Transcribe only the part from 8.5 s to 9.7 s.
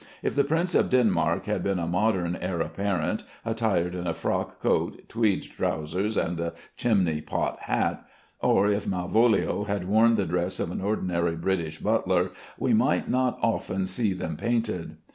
if Malvolio